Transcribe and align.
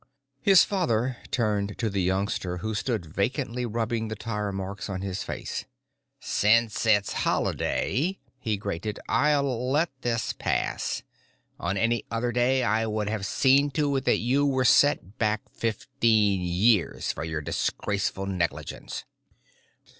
His 0.41 0.63
father 0.63 1.17
turned 1.29 1.77
to 1.77 1.87
the 1.87 2.01
youngster 2.01 2.57
who 2.57 2.73
stood 2.73 3.05
vacantly 3.05 3.67
rubbing 3.67 4.07
the 4.07 4.15
tire 4.15 4.51
marks 4.51 4.89
on 4.89 5.01
his 5.03 5.21
face. 5.21 5.65
"Since 6.19 6.87
it's 6.87 7.13
Holiday," 7.13 8.17
he 8.39 8.57
grated, 8.57 8.99
"I'll 9.07 9.69
let 9.69 9.91
this 10.01 10.33
pass. 10.33 11.03
On 11.59 11.77
any 11.77 12.03
other 12.09 12.31
day 12.31 12.63
I 12.63 12.87
would 12.87 13.09
have 13.09 13.27
seen 13.27 13.69
to 13.77 13.95
it 13.97 14.05
that 14.05 14.17
you 14.17 14.43
were 14.43 14.65
set 14.65 15.19
back 15.19 15.43
fifteen 15.51 16.41
years 16.41 17.11
for 17.11 17.23
your 17.23 17.41
disgraceful 17.41 18.25
negligence." 18.25 19.05